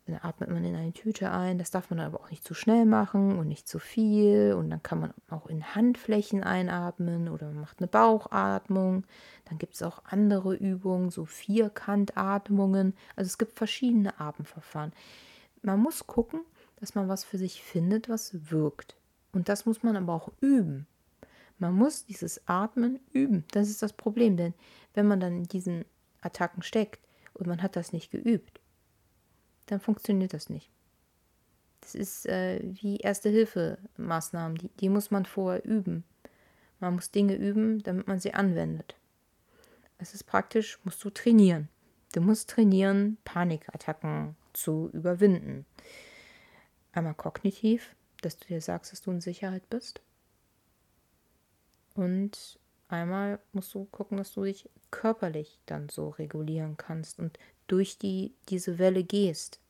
Dann 0.08 0.20
atmet 0.22 0.48
man 0.48 0.64
in 0.64 0.74
eine 0.74 0.94
Tüte 0.94 1.30
ein. 1.30 1.58
Das 1.58 1.70
darf 1.70 1.90
man 1.90 2.00
aber 2.00 2.20
auch 2.20 2.30
nicht 2.30 2.42
zu 2.42 2.54
schnell 2.54 2.86
machen 2.86 3.38
und 3.38 3.46
nicht 3.46 3.68
zu 3.68 3.78
viel. 3.78 4.54
Und 4.54 4.70
dann 4.70 4.82
kann 4.82 5.00
man 5.00 5.12
auch 5.28 5.46
in 5.48 5.74
Handflächen 5.74 6.42
einatmen 6.42 7.28
oder 7.28 7.48
man 7.48 7.60
macht 7.60 7.80
eine 7.80 7.88
Bauchatmung. 7.88 9.04
Dann 9.44 9.58
gibt 9.58 9.74
es 9.74 9.82
auch 9.82 10.02
andere 10.04 10.54
Übungen, 10.54 11.10
so 11.10 11.26
Vierkantatmungen. 11.26 12.94
Also 13.16 13.28
es 13.28 13.36
gibt 13.36 13.52
verschiedene 13.52 14.18
Atemverfahren. 14.18 14.92
Man 15.60 15.78
muss 15.78 16.06
gucken, 16.06 16.40
dass 16.76 16.94
man 16.94 17.08
was 17.08 17.24
für 17.24 17.36
sich 17.36 17.62
findet, 17.62 18.08
was 18.08 18.50
wirkt. 18.50 18.96
Und 19.32 19.50
das 19.50 19.66
muss 19.66 19.82
man 19.82 19.94
aber 19.94 20.14
auch 20.14 20.30
üben. 20.40 20.86
Man 21.58 21.74
muss 21.74 22.06
dieses 22.06 22.48
Atmen 22.48 22.98
üben. 23.12 23.44
Das 23.50 23.68
ist 23.68 23.82
das 23.82 23.92
Problem, 23.92 24.38
denn 24.38 24.54
wenn 24.94 25.06
man 25.06 25.20
dann 25.20 25.36
in 25.36 25.48
diesen 25.48 25.84
Attacken 26.22 26.62
steckt 26.62 27.06
und 27.34 27.46
man 27.46 27.62
hat 27.62 27.76
das 27.76 27.92
nicht 27.92 28.10
geübt, 28.10 28.60
dann 29.70 29.80
funktioniert 29.80 30.34
das 30.34 30.50
nicht. 30.50 30.70
Das 31.80 31.94
ist 31.94 32.26
äh, 32.26 32.60
wie 32.62 32.98
Erste-Hilfe-Maßnahmen, 32.98 34.58
die, 34.58 34.68
die 34.80 34.88
muss 34.88 35.10
man 35.10 35.24
vorher 35.24 35.64
üben. 35.64 36.04
Man 36.80 36.94
muss 36.94 37.10
Dinge 37.10 37.34
üben, 37.34 37.82
damit 37.82 38.06
man 38.06 38.20
sie 38.20 38.34
anwendet. 38.34 38.96
Es 39.98 40.14
ist 40.14 40.24
praktisch, 40.24 40.78
musst 40.84 41.02
du 41.04 41.10
trainieren. 41.10 41.68
Du 42.12 42.20
musst 42.20 42.50
trainieren, 42.50 43.18
Panikattacken 43.24 44.36
zu 44.52 44.90
überwinden. 44.92 45.66
Einmal 46.92 47.14
kognitiv, 47.14 47.94
dass 48.22 48.38
du 48.38 48.46
dir 48.46 48.60
sagst, 48.60 48.92
dass 48.92 49.02
du 49.02 49.10
in 49.10 49.20
Sicherheit 49.20 49.68
bist. 49.68 50.00
Und 51.94 52.58
einmal 52.88 53.40
musst 53.52 53.74
du 53.74 53.84
gucken, 53.86 54.18
dass 54.18 54.32
du 54.32 54.44
dich 54.44 54.68
körperlich 54.90 55.58
dann 55.66 55.88
so 55.88 56.10
regulieren 56.10 56.76
kannst 56.76 57.18
und 57.18 57.38
durch 57.68 57.98
die, 57.98 58.34
diese 58.48 58.78
Welle 58.78 59.04
gehst. 59.04 59.60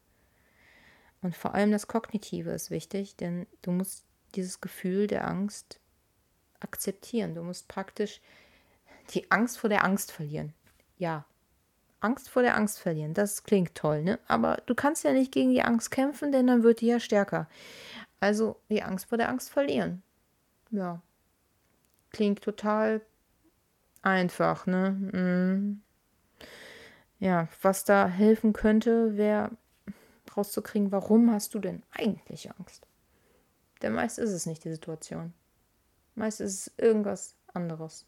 Und 1.20 1.36
vor 1.36 1.54
allem 1.54 1.72
das 1.72 1.86
Kognitive 1.86 2.50
ist 2.50 2.70
wichtig, 2.70 3.16
denn 3.16 3.46
du 3.62 3.72
musst 3.72 4.04
dieses 4.34 4.60
Gefühl 4.60 5.06
der 5.06 5.26
Angst 5.26 5.80
akzeptieren. 6.60 7.34
Du 7.34 7.42
musst 7.42 7.68
praktisch 7.68 8.20
die 9.10 9.30
Angst 9.30 9.58
vor 9.58 9.68
der 9.68 9.84
Angst 9.84 10.12
verlieren. 10.12 10.54
Ja, 10.96 11.24
Angst 12.00 12.28
vor 12.28 12.42
der 12.42 12.56
Angst 12.56 12.78
verlieren. 12.78 13.14
Das 13.14 13.42
klingt 13.42 13.74
toll, 13.74 14.02
ne? 14.02 14.18
Aber 14.28 14.62
du 14.66 14.74
kannst 14.74 15.04
ja 15.04 15.12
nicht 15.12 15.32
gegen 15.32 15.50
die 15.50 15.62
Angst 15.62 15.90
kämpfen, 15.90 16.30
denn 16.30 16.46
dann 16.46 16.62
wird 16.62 16.80
die 16.80 16.86
ja 16.86 17.00
stärker. 17.00 17.48
Also 18.20 18.60
die 18.68 18.82
Angst 18.82 19.06
vor 19.06 19.18
der 19.18 19.28
Angst 19.28 19.50
verlieren. 19.50 20.02
Ja. 20.70 21.02
Klingt 22.10 22.42
total 22.42 23.00
einfach, 24.02 24.66
ne? 24.66 24.90
Mhm. 25.12 25.82
Ja, 27.18 27.48
was 27.62 27.84
da 27.84 28.06
helfen 28.06 28.52
könnte, 28.52 29.16
wäre 29.16 29.50
rauszukriegen, 30.36 30.92
warum 30.92 31.32
hast 31.32 31.54
du 31.54 31.58
denn 31.58 31.82
eigentlich 31.90 32.50
Angst? 32.52 32.86
Denn 33.82 33.92
meist 33.92 34.18
ist 34.18 34.30
es 34.30 34.46
nicht 34.46 34.64
die 34.64 34.70
Situation. 34.70 35.32
Meist 36.14 36.40
ist 36.40 36.66
es 36.66 36.72
irgendwas 36.76 37.36
anderes. 37.52 38.06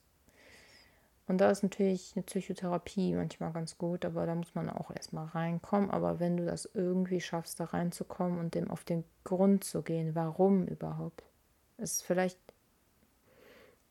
Und 1.27 1.39
da 1.39 1.49
ist 1.49 1.63
natürlich 1.63 2.13
eine 2.17 2.25
Psychotherapie 2.25 3.15
manchmal 3.15 3.53
ganz 3.53 3.79
gut, 3.79 4.05
aber 4.05 4.27
da 4.27 4.35
muss 4.35 4.55
man 4.57 4.69
auch 4.69 4.91
erstmal 4.91 5.27
reinkommen. 5.27 5.89
Aber 5.91 6.19
wenn 6.19 6.37
du 6.37 6.45
das 6.45 6.69
irgendwie 6.75 7.21
schaffst, 7.21 7.61
da 7.61 7.67
reinzukommen 7.67 8.41
und 8.41 8.57
dem 8.57 8.69
auf 8.69 8.83
den 8.83 9.05
Grund 9.23 9.63
zu 9.63 9.83
gehen, 9.83 10.17
warum 10.17 10.67
überhaupt, 10.67 11.23
ist 11.79 12.03
vielleicht 12.03 12.39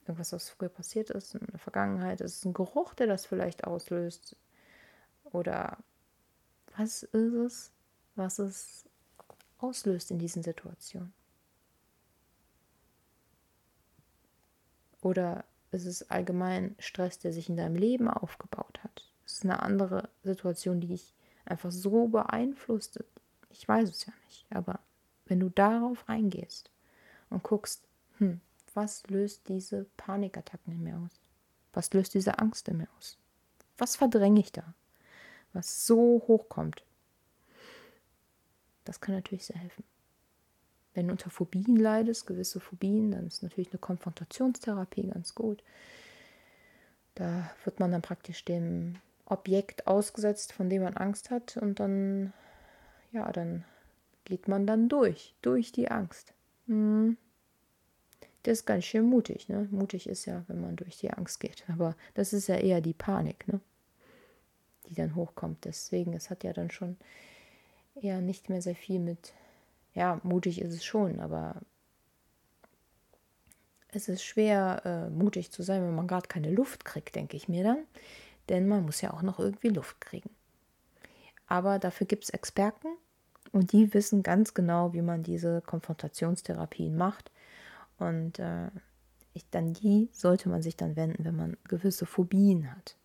irgendwas, 0.06 0.34
was 0.34 0.50
früher 0.50 0.68
passiert 0.68 1.12
ist, 1.12 1.36
in 1.36 1.48
der 1.50 1.60
Vergangenheit, 1.60 2.20
ist 2.20 2.38
es 2.40 2.46
ein 2.46 2.54
Geruch, 2.54 2.94
der 2.94 3.08
das 3.08 3.26
vielleicht 3.26 3.64
auslöst. 3.64 4.36
Oder 5.32 5.78
was 6.78 7.04
ist 7.04 7.34
es, 7.34 7.72
was 8.16 8.40
es 8.40 8.86
auslöst 9.60 10.12
in 10.12 10.20
diesen 10.20 10.44
Situationen? 10.44 11.14
Oder 15.02 15.46
ist 15.72 15.86
es 15.86 16.10
allgemein 16.10 16.76
Stress, 16.80 17.20
der 17.20 17.32
sich 17.32 17.50
in 17.50 17.58
deinem 17.58 17.76
Leben 17.76 18.10
aufgebaut 18.10 18.80
hat? 18.84 19.10
Es 19.26 19.34
ist 19.34 19.44
eine 19.44 19.62
andere 19.62 20.10
Situation, 20.24 20.82
die 20.82 20.88
dich 20.88 21.14
einfach 21.46 21.72
so 21.72 22.08
beeinflusst. 22.08 23.04
Ich 23.50 23.68
weiß 23.68 23.90
es 23.90 24.06
ja 24.06 24.14
nicht, 24.26 24.46
aber 24.50 24.80
wenn 25.26 25.40
du 25.40 25.50
darauf 25.50 26.08
reingehst 26.10 26.72
und 27.30 27.44
guckst, 27.44 27.88
hm, 28.18 28.42
was 28.74 29.06
löst 29.08 29.48
diese 29.48 29.86
Panikattacken 29.98 30.74
in 30.74 30.84
mir 30.84 30.98
aus? 30.98 31.20
Was 31.74 31.94
löst 31.94 32.14
diese 32.14 32.40
Angst 32.40 32.68
in 32.68 32.78
mir 32.78 32.88
aus? 32.98 33.18
Was 33.78 33.96
verdränge 33.96 34.40
ich 34.40 34.52
da? 34.52 34.74
Was 35.54 35.86
so 35.86 36.24
hochkommt? 36.28 36.84
Das 38.86 39.02
kann 39.02 39.16
natürlich 39.16 39.46
sehr 39.46 39.58
helfen. 39.58 39.84
Wenn 40.94 41.08
du 41.08 41.12
unter 41.12 41.30
Phobien 41.30 41.76
leidest, 41.76 42.28
gewisse 42.28 42.60
Phobien, 42.60 43.12
dann 43.12 43.28
ist 43.28 43.44
natürlich 43.44 43.72
eine 43.72 43.80
Konfrontationstherapie 43.80 45.08
ganz 45.08 45.36
gut. 45.36 45.64
Da 47.16 47.52
wird 47.64 47.80
man 47.80 47.92
dann 47.92 48.02
praktisch 48.02 48.46
dem 48.46 48.96
Objekt 49.26 49.88
ausgesetzt, 49.88 50.54
von 50.54 50.70
dem 50.70 50.84
man 50.84 50.96
Angst 50.96 51.30
hat 51.30 51.58
und 51.58 51.80
dann, 51.80 52.34
ja, 53.12 53.32
dann 53.32 53.64
geht 54.26 54.48
man 54.48 54.66
dann 54.66 54.90
durch, 54.90 55.36
durch 55.42 55.72
die 55.72 55.92
Angst. 55.92 56.34
Hm. 56.68 57.18
Das 58.44 58.60
ist 58.60 58.66
ganz 58.66 58.86
schön 58.86 59.06
mutig, 59.06 59.50
ne? 59.50 59.68
Mutig 59.70 60.08
ist 60.08 60.26
ja, 60.26 60.44
wenn 60.48 60.62
man 60.62 60.76
durch 60.76 60.98
die 60.98 61.12
Angst 61.12 61.40
geht, 61.40 61.66
aber 61.68 61.96
das 62.14 62.32
ist 62.34 62.48
ja 62.48 62.56
eher 62.56 62.82
die 62.82 62.94
Panik, 62.94 63.48
ne? 63.48 63.60
Die 64.90 64.96
dann 64.96 65.16
hochkommt. 65.16 65.66
Deswegen, 65.66 66.14
es 66.14 66.30
hat 66.30 66.44
ja 66.44 66.54
dann 66.54 66.72
schon 66.72 66.98
eher 67.96 68.22
nicht 68.22 68.50
mehr 68.50 68.62
sehr 68.62 68.76
viel 68.76 69.00
mit 69.00 69.34
ja, 69.94 70.20
mutig 70.24 70.62
ist 70.62 70.74
es 70.74 70.86
schon, 70.86 71.20
aber 71.20 71.56
es 73.92 74.08
ist 74.08 74.24
schwer, 74.24 74.82
äh, 74.86 75.10
mutig 75.10 75.52
zu 75.52 75.64
sein, 75.64 75.84
wenn 75.84 75.96
man 75.96 76.08
gerade 76.08 76.28
keine 76.28 76.52
Luft 76.52 76.86
kriegt, 76.86 77.16
denke 77.16 77.36
ich 77.36 77.50
mir 77.50 77.64
dann. 77.64 77.84
Denn 78.48 78.68
man 78.68 78.86
muss 78.86 79.02
ja 79.02 79.14
auch 79.14 79.24
noch 79.24 79.40
irgendwie 79.40 79.70
Luft 79.70 80.00
kriegen. 80.00 80.30
Aber 81.48 81.80
dafür 81.80 82.06
gibt 82.06 82.26
es 82.26 82.30
Experten 82.30 82.88
und 83.52 83.72
die 83.72 83.94
wissen 83.94 84.22
ganz 84.22 84.54
genau, 84.54 84.94
wie 84.94 85.02
man 85.02 85.24
diese 85.24 85.62
Konfrontationstherapien 85.62 86.96
macht. 86.96 87.32
Und 87.98 88.38
äh, 88.38 88.70
ich, 89.34 89.50
dann 89.50 89.74
die 89.74 90.10
sollte 90.12 90.50
man 90.50 90.62
sich 90.62 90.78
dann 90.78 90.96
wenden, 90.96 91.26
wenn 91.26 91.36
man 91.36 91.58
gewisse 91.68 92.06
Phobien 92.06 92.72
hat. 92.72 92.96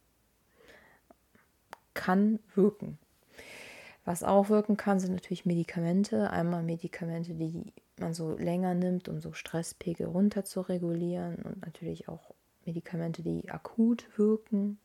Kann 2.05 2.39
wirken. 2.55 2.99
Was 4.05 4.23
auch 4.23 4.51
wirken 4.51 4.77
kann, 4.77 5.01
sind 5.01 5.15
natürlich 5.15 5.47
Medikamente. 5.47 6.29
Einmal 6.29 6.63
Medikamente, 6.63 7.33
die 7.33 7.73
man 7.99 8.13
so 8.13 8.37
länger 8.37 8.75
nimmt, 8.75 9.09
um 9.09 9.23
so 9.23 9.33
Stresspegel 9.33 10.07
runter 10.09 10.45
zu 10.45 10.61
regulieren 10.61 11.37
und 11.37 11.65
natürlich 11.65 12.07
auch 12.11 12.35
Medikamente, 12.67 13.23
die 13.23 13.51
akut 13.51 14.07
wirken. 14.19 14.79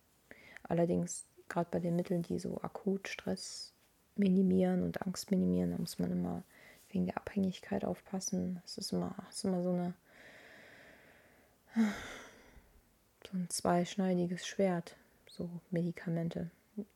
Allerdings 0.64 1.26
gerade 1.50 1.68
bei 1.70 1.80
den 1.82 1.98
Mitteln, 1.98 2.22
die 2.22 2.40
so 2.40 2.62
akut 2.62 3.10
Stress 3.10 3.74
minimieren 4.16 4.82
und 4.82 5.06
Angst 5.06 5.30
minimieren, 5.30 5.72
da 5.72 5.78
muss 5.78 6.00
man 6.00 6.14
immer 6.14 6.44
wegen 6.90 7.06
der 7.06 7.18
Abhängigkeit 7.18 7.84
aufpassen. 7.84 8.62
Es 8.64 8.78
ist 8.78 8.94
immer, 8.94 9.14
ist 9.30 9.44
immer 9.44 9.62
so 9.62 9.74
eine 9.74 9.94
so 13.30 13.38
ein 13.38 13.50
zweischneidiges 13.50 14.48
Schwert, 14.48 14.96
so 15.28 15.50
Medikamente. 15.70 16.50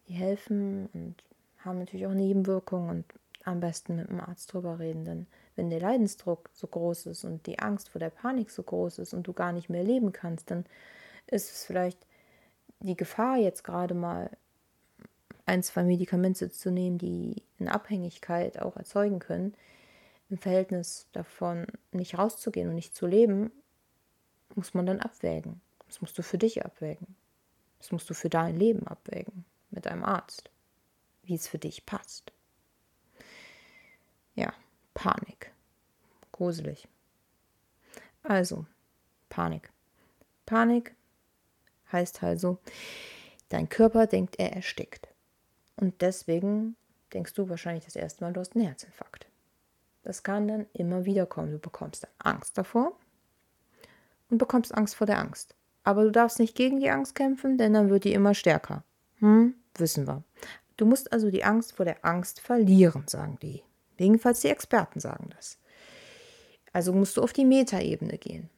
Die 0.07 0.13
helfen 0.13 0.89
und 0.93 1.15
haben 1.59 1.79
natürlich 1.79 2.07
auch 2.07 2.13
Nebenwirkungen 2.13 2.89
und 2.89 3.05
am 3.43 3.59
besten 3.59 3.95
mit 3.95 4.09
dem 4.09 4.21
Arzt 4.21 4.53
drüber 4.53 4.79
reden, 4.79 5.05
denn 5.05 5.27
wenn 5.55 5.69
der 5.69 5.79
Leidensdruck 5.79 6.49
so 6.53 6.67
groß 6.67 7.07
ist 7.07 7.23
und 7.23 7.45
die 7.45 7.59
Angst 7.59 7.89
vor 7.89 7.99
der 7.99 8.09
Panik 8.09 8.49
so 8.49 8.63
groß 8.63 8.99
ist 8.99 9.13
und 9.13 9.27
du 9.27 9.33
gar 9.33 9.51
nicht 9.51 9.69
mehr 9.69 9.83
leben 9.83 10.11
kannst, 10.11 10.49
dann 10.49 10.65
ist 11.27 11.51
es 11.51 11.65
vielleicht 11.65 12.07
die 12.79 12.95
Gefahr 12.95 13.37
jetzt 13.37 13.63
gerade 13.63 13.93
mal 13.93 14.29
ein, 15.45 15.61
zwei 15.61 15.83
Medikamente 15.83 16.49
zu 16.49 16.71
nehmen, 16.71 16.97
die 16.97 17.43
eine 17.59 17.73
Abhängigkeit 17.73 18.61
auch 18.61 18.77
erzeugen 18.77 19.19
können, 19.19 19.53
im 20.29 20.37
Verhältnis 20.37 21.07
davon 21.11 21.67
nicht 21.91 22.17
rauszugehen 22.17 22.69
und 22.69 22.75
nicht 22.75 22.95
zu 22.95 23.05
leben, 23.05 23.51
muss 24.55 24.73
man 24.73 24.85
dann 24.85 25.01
abwägen. 25.01 25.61
Das 25.87 26.01
musst 26.01 26.17
du 26.17 26.23
für 26.23 26.37
dich 26.37 26.65
abwägen. 26.65 27.15
Das 27.79 27.91
musst 27.91 28.09
du 28.09 28.13
für 28.13 28.29
dein 28.29 28.57
Leben 28.57 28.87
abwägen 28.87 29.45
mit 29.73 29.87
einem 29.87 30.03
Arzt, 30.03 30.49
wie 31.23 31.35
es 31.35 31.47
für 31.47 31.59
dich 31.59 31.85
passt. 31.85 32.31
Ja, 34.35 34.53
Panik. 34.93 35.51
Gruselig. 36.31 36.87
Also, 38.23 38.65
Panik. 39.29 39.71
Panik 40.45 40.95
heißt 41.91 42.23
also, 42.23 42.57
dein 43.49 43.69
Körper 43.69 44.07
denkt, 44.07 44.39
er 44.39 44.53
erstickt. 44.53 45.07
Und 45.75 46.01
deswegen 46.01 46.75
denkst 47.13 47.33
du 47.33 47.49
wahrscheinlich 47.49 47.85
das 47.85 47.95
erste 47.95 48.23
Mal, 48.23 48.33
du 48.33 48.39
hast 48.39 48.55
einen 48.55 48.65
Herzinfarkt. 48.65 49.27
Das 50.03 50.23
kann 50.23 50.47
dann 50.47 50.65
immer 50.73 51.05
wieder 51.05 51.25
kommen. 51.25 51.51
Du 51.51 51.59
bekommst 51.59 52.03
dann 52.03 52.11
Angst 52.19 52.57
davor 52.57 52.97
und 54.29 54.37
bekommst 54.37 54.73
Angst 54.73 54.95
vor 54.95 55.07
der 55.07 55.19
Angst. 55.19 55.55
Aber 55.83 56.03
du 56.03 56.11
darfst 56.11 56.39
nicht 56.39 56.55
gegen 56.55 56.79
die 56.79 56.89
Angst 56.89 57.15
kämpfen, 57.15 57.57
denn 57.57 57.73
dann 57.73 57.89
wird 57.89 58.03
die 58.03 58.13
immer 58.13 58.33
stärker. 58.33 58.83
Hm, 59.19 59.55
wissen 59.79 60.07
wir. 60.07 60.23
Du 60.77 60.85
musst 60.85 61.11
also 61.13 61.29
die 61.29 61.43
Angst 61.43 61.73
vor 61.73 61.85
der 61.85 62.03
Angst 62.03 62.39
verlieren, 62.39 63.07
sagen 63.07 63.37
die. 63.41 63.63
Jedenfalls 63.97 64.41
die 64.41 64.49
Experten 64.49 64.99
sagen 64.99 65.29
das. 65.35 65.59
Also 66.71 66.93
musst 66.93 67.17
du 67.17 67.21
auf 67.21 67.33
die 67.33 67.45
Metaebene 67.45 68.17
gehen. 68.17 68.49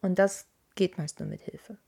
Und 0.00 0.18
das 0.18 0.46
geht 0.74 0.98
meist 0.98 1.20
nur 1.20 1.28
mit 1.28 1.42
Hilfe. 1.42 1.78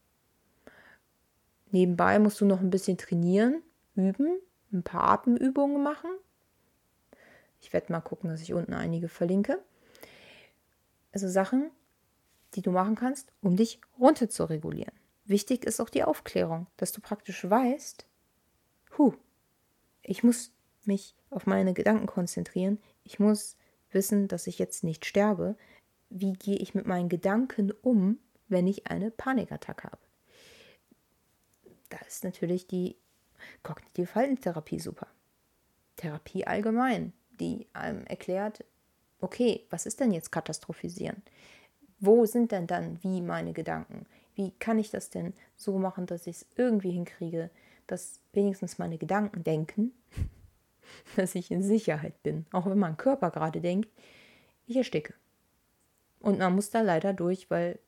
Nebenbei 1.73 2.21
musst 2.21 2.41
du 2.41 2.45
noch 2.45 2.61
ein 2.61 2.71
bisschen 2.71 2.97
trainieren, 2.97 3.63
üben, 3.97 4.39
ein 4.73 4.85
paar 4.85 5.11
Atemübungen 5.11 5.83
machen. 5.83 6.11
Ich 7.61 7.73
werde 7.73 7.91
mal 7.91 8.01
gucken, 8.01 8.31
dass 8.31 8.43
ich 8.43 8.55
unten 8.55 8.75
einige 8.75 9.09
verlinke. 9.09 9.59
Also 11.13 11.29
Sachen, 11.29 11.71
die 12.55 12.63
du 12.63 12.71
machen 12.71 12.95
kannst, 12.95 13.33
um 13.41 13.57
dich 13.57 13.81
runter 13.99 14.29
zu 14.29 14.45
regulieren. 14.45 14.93
Wichtig 15.25 15.65
ist 15.65 15.81
auch 15.81 15.89
die 15.89 16.05
Aufklärung, 16.05 16.67
dass 16.77 16.93
du 16.93 17.01
praktisch 17.01 17.49
weißt, 17.49 18.07
hu, 18.99 19.15
ich 20.03 20.23
muss 20.23 20.53
mich 20.85 21.15
auf 21.31 21.47
meine 21.47 21.75
Gedanken 21.75 22.07
konzentrieren, 22.07 22.79
ich 23.05 23.19
muss 23.19 23.57
wissen, 23.91 24.29
dass 24.29 24.47
ich 24.47 24.59
jetzt 24.59 24.85
nicht 24.85 25.07
sterbe. 25.07 25.57
Wie 26.11 26.35
gehe 26.35 26.57
ich 26.57 26.75
mit 26.75 26.87
meinen 26.87 27.09
Gedanken 27.09 27.73
um, 27.83 28.19
wenn 28.49 28.67
ich 28.67 28.89
eine 28.89 29.11
Panikattacke 29.11 29.85
habe? 29.85 30.03
Da 31.89 31.99
ist 32.07 32.25
natürlich 32.25 32.67
die 32.67 32.97
kognitive 33.63 34.07
Verhaltenstherapie 34.07 34.81
super. 34.81 35.07
Therapie 35.97 36.47
allgemein, 36.47 37.13
die 37.41 37.67
einem 37.73 38.05
erklärt, 38.07 38.65
okay, 39.21 39.67
was 39.71 39.87
ist 39.87 40.01
denn 40.01 40.13
jetzt 40.13 40.33
katastrophisieren? 40.33 41.23
Wo 42.01 42.27
sind 42.27 42.53
denn 42.53 42.67
dann 42.67 43.03
wie 43.03 43.23
meine 43.23 43.53
Gedanken? 43.53 44.07
Wie 44.35 44.51
kann 44.51 44.79
ich 44.79 44.91
das 44.91 45.11
denn 45.11 45.33
so 45.57 45.79
machen, 45.79 46.07
dass 46.07 46.27
ich 46.27 46.37
es 46.37 46.47
irgendwie 46.57 46.91
hinkriege, 46.91 47.51
dass 47.87 48.21
wenigstens 48.33 48.79
meine 48.79 48.99
Gedanken 48.99 49.45
denken, 49.45 49.93
dass 51.17 51.35
ich 51.35 51.51
in 51.51 51.63
Sicherheit 51.63 52.23
bin, 52.23 52.47
auch 52.53 52.67
wenn 52.67 52.79
mein 52.79 52.97
Körper 52.97 53.31
gerade 53.31 53.61
denkt, 53.61 53.89
ich 54.67 54.77
ersticke. 54.77 55.15
Und 56.21 56.39
man 56.39 56.55
muss 56.55 56.71
da 56.71 56.81
leider 56.81 57.13
durch, 57.13 57.51
weil 57.51 57.79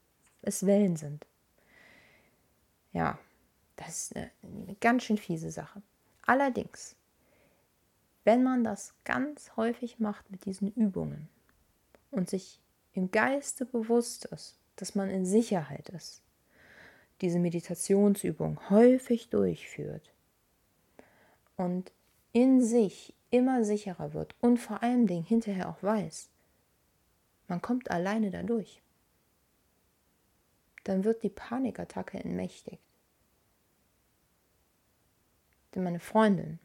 es 0.43 0.67
Wellen 0.67 0.97
sind. 0.97 1.27
Ja, 2.93 3.19
das 3.77 3.89
ist 3.89 4.17
eine, 4.17 4.31
ganz 4.81 5.05
schön 5.05 5.19
fiese 5.19 5.51
Sache. 5.51 5.83
Allerdings, 6.27 6.97
wenn 8.25 8.43
man 8.43 8.65
das 8.65 8.95
ganz 9.05 9.57
häufig 9.57 9.99
macht 9.99 10.31
mit 10.31 10.45
diesen 10.45 10.73
Übungen 10.73 11.29
und 12.11 12.29
sich 12.29 12.61
im 12.93 13.11
Geiste 13.11 13.65
bewusst 13.65 14.25
ist, 14.27 14.59
dass 14.77 14.95
man 14.95 15.11
in 15.11 15.25
Sicherheit 15.25 15.89
ist, 15.91 16.23
diese 17.21 17.39
Meditationsübung 17.39 18.71
häufig 18.71 19.31
durchführt 19.31 20.13
und 21.57 21.93
in 22.33 22.63
sich 22.63 23.15
immer 23.31 23.65
sicherer 23.65 24.13
wird 24.13 24.35
und 24.41 24.59
vor 24.59 24.83
allen 24.83 25.07
Dingen 25.07 25.25
hinterher 25.25 25.69
auch 25.69 25.83
weiß, 25.83 26.29
man 27.49 27.63
kommt 27.63 27.91
alleine 27.91 28.31
dadurch, 28.31 28.83
dann 30.85 31.05
wird 31.05 31.23
die 31.23 31.31
Panikattacke 31.31 32.19
entmächtigt. 32.19 32.83
Denn 35.75 35.83
meine 35.83 36.01
Freundin, 36.01 36.59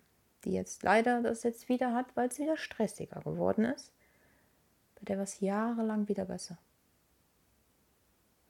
die 0.44 0.54
jetzt 0.54 0.84
leider 0.84 1.22
das 1.22 1.44
jetzt 1.44 1.70
wieder 1.70 1.94
hat, 1.94 2.16
weil 2.16 2.30
es 2.30 2.40
wieder 2.40 2.58
stressiger 2.58 3.22
geworden 3.22 3.66
ist, 3.66 3.92
bei 4.96 5.06
der 5.06 5.18
war 5.18 5.24
es 5.24 5.40
jahrelang 5.40 6.08
wieder 6.08 6.26
besser. 6.26 6.58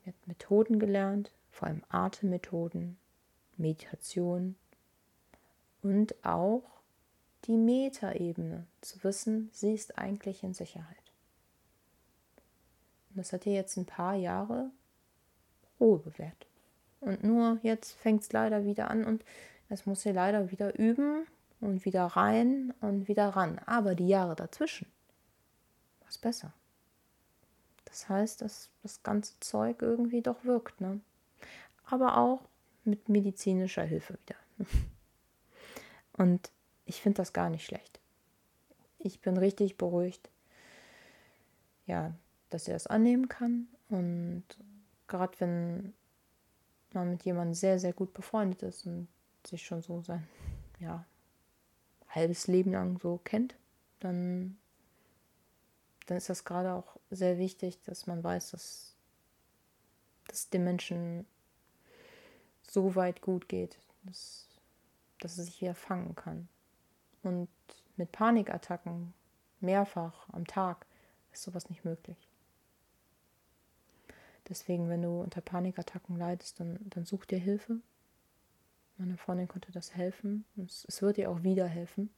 Sie 0.03 0.09
hat 0.09 0.27
Methoden 0.27 0.79
gelernt, 0.79 1.31
vor 1.51 1.67
allem 1.67 1.83
Atemmethoden, 1.89 2.97
Meditation 3.57 4.55
und 5.81 6.15
auch 6.25 6.63
die 7.45 7.57
Metaebene, 7.57 8.65
zu 8.81 9.03
wissen, 9.03 9.49
sie 9.51 9.73
ist 9.73 9.97
eigentlich 9.97 10.43
in 10.43 10.53
Sicherheit. 10.53 10.97
Und 13.09 13.17
das 13.17 13.33
hat 13.33 13.45
ihr 13.45 13.53
jetzt 13.53 13.77
ein 13.77 13.85
paar 13.85 14.15
Jahre 14.15 14.69
Ruhe 15.79 15.99
bewährt. 15.99 16.47
Und 16.99 17.23
nur 17.23 17.59
jetzt 17.63 17.93
fängt 17.93 18.21
es 18.21 18.31
leider 18.31 18.63
wieder 18.63 18.89
an 18.89 19.05
und 19.05 19.25
es 19.69 19.85
muss 19.85 20.01
sie 20.01 20.11
leider 20.11 20.51
wieder 20.51 20.77
üben 20.77 21.25
und 21.59 21.83
wieder 21.85 22.05
rein 22.05 22.73
und 22.79 23.07
wieder 23.07 23.29
ran. 23.29 23.59
Aber 23.65 23.95
die 23.95 24.07
Jahre 24.07 24.35
dazwischen 24.35 24.87
war 25.99 26.09
es 26.09 26.17
besser. 26.17 26.53
Das 27.85 28.07
heißt, 28.07 28.41
dass 28.41 28.69
das 28.83 29.01
ganze 29.03 29.39
Zeug 29.39 29.81
irgendwie 29.81 30.21
doch 30.21 30.45
wirkt. 30.45 30.79
Ne? 30.79 31.01
Aber 31.91 32.17
auch 32.17 32.39
mit 32.85 33.09
medizinischer 33.09 33.83
Hilfe 33.83 34.17
wieder. 34.23 34.37
Und 36.13 36.51
ich 36.85 37.01
finde 37.01 37.17
das 37.17 37.33
gar 37.33 37.49
nicht 37.49 37.65
schlecht. 37.65 37.99
Ich 38.97 39.19
bin 39.19 39.35
richtig 39.35 39.77
beruhigt, 39.77 40.29
ja, 41.85 42.13
dass 42.49 42.67
er 42.69 42.75
das 42.75 42.87
annehmen 42.87 43.27
kann. 43.27 43.67
Und 43.89 44.45
gerade 45.07 45.37
wenn 45.39 45.93
man 46.93 47.11
mit 47.11 47.23
jemandem 47.23 47.55
sehr, 47.55 47.77
sehr 47.77 47.93
gut 47.93 48.13
befreundet 48.13 48.63
ist 48.63 48.85
und 48.85 49.09
sich 49.45 49.65
schon 49.65 49.81
so 49.81 50.01
sein 50.01 50.25
ja, 50.79 51.05
halbes 52.07 52.47
Leben 52.47 52.71
lang 52.71 52.99
so 52.99 53.19
kennt, 53.23 53.55
dann, 53.99 54.57
dann 56.05 56.17
ist 56.17 56.29
das 56.29 56.45
gerade 56.45 56.73
auch 56.73 56.95
sehr 57.09 57.37
wichtig, 57.37 57.81
dass 57.83 58.07
man 58.07 58.23
weiß, 58.23 58.51
dass, 58.51 58.95
dass 60.27 60.49
dem 60.49 60.63
Menschen 60.63 61.25
so 62.71 62.95
weit 62.95 63.21
gut 63.21 63.49
geht, 63.49 63.77
dass, 64.03 64.47
dass 65.19 65.37
er 65.37 65.43
sich 65.43 65.61
wieder 65.61 65.75
fangen 65.75 66.15
kann. 66.15 66.47
Und 67.21 67.49
mit 67.97 68.11
Panikattacken 68.13 69.13
mehrfach 69.59 70.29
am 70.29 70.47
Tag 70.47 70.85
ist 71.33 71.43
sowas 71.43 71.69
nicht 71.69 71.83
möglich. 71.83 72.29
Deswegen, 74.47 74.89
wenn 74.89 75.01
du 75.01 75.21
unter 75.21 75.41
Panikattacken 75.41 76.17
leidest, 76.17 76.59
dann, 76.59 76.79
dann 76.89 77.05
such 77.05 77.25
dir 77.25 77.37
Hilfe. 77.37 77.79
Meine 78.97 79.17
Freundin 79.17 79.47
konnte 79.47 79.71
das 79.71 79.93
helfen. 79.95 80.45
Es, 80.57 80.85
es 80.87 81.01
wird 81.01 81.17
ihr 81.17 81.29
auch 81.29 81.43
wieder 81.43 81.67
helfen. 81.67 82.09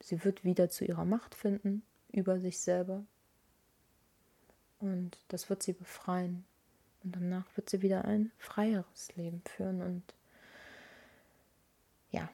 Sie 0.00 0.24
wird 0.24 0.44
wieder 0.44 0.70
zu 0.70 0.84
ihrer 0.84 1.04
Macht 1.04 1.34
finden 1.34 1.82
über 2.10 2.38
sich 2.38 2.60
selber. 2.60 3.04
Und 4.78 5.18
das 5.28 5.50
wird 5.50 5.62
sie 5.62 5.72
befreien. 5.72 6.44
Und 7.04 7.16
danach 7.16 7.44
wird 7.56 7.70
sie 7.70 7.82
wieder 7.82 8.04
ein 8.04 8.32
freieres 8.38 9.14
Leben 9.16 9.42
führen. 9.44 9.82
Und 9.82 10.02
ja, 12.10 12.28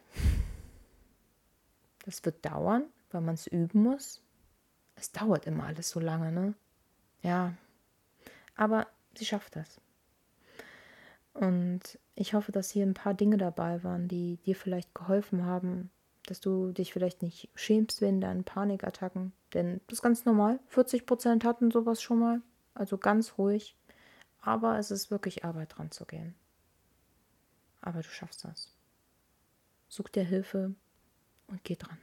das 2.05 2.25
wird 2.25 2.45
dauern, 2.45 2.85
weil 3.11 3.21
man 3.21 3.35
es 3.35 3.47
üben 3.47 3.83
muss. 3.83 4.23
Es 4.97 5.13
dauert 5.13 5.47
immer 5.47 5.65
alles 5.65 5.91
so 5.91 6.01
lange, 6.01 6.33
ne? 6.33 6.55
Ja, 7.23 7.55
aber 8.57 8.87
sie 9.15 9.25
schafft 9.25 9.57
das. 9.57 9.81
Und 11.33 11.99
ich 12.15 12.35
hoffe, 12.35 12.53
dass 12.53 12.71
hier 12.71 12.87
ein 12.87 12.95
paar 12.95 13.15
Dinge 13.15 13.37
dabei 13.37 13.83
waren, 13.83 14.07
die 14.07 14.37
dir 14.45 14.55
vielleicht 14.55 14.95
geholfen 14.95 15.45
haben, 15.45 15.91
dass 16.27 16.41
du 16.41 16.73
dich 16.73 16.93
vielleicht 16.93 17.23
nicht 17.23 17.51
schämst 17.55 18.01
wegen 18.01 18.21
deinen 18.21 18.45
Panikattacken. 18.45 19.33
Denn 19.53 19.81
das 19.87 19.99
ist 19.99 20.03
ganz 20.03 20.25
normal. 20.25 20.61
40 20.69 21.07
Prozent 21.07 21.45
hatten 21.45 21.71
sowas 21.71 22.01
schon 22.01 22.21
mal. 22.21 22.41
Also 22.75 22.99
ganz 22.99 23.37
ruhig. 23.37 23.77
Aber 24.45 24.79
es 24.79 24.91
ist 24.91 25.11
wirklich 25.11 25.43
Arbeit 25.43 25.79
dran 25.79 25.91
zu 25.91 26.05
gehen. 26.05 26.35
Aber 27.81 28.03
du 28.03 28.09
schaffst 28.11 28.45
das. 28.45 28.77
Such 29.89 30.11
dir 30.11 30.23
Hilfe 30.23 30.75
und 31.47 31.65
geh 31.65 31.77
dran. 31.77 31.99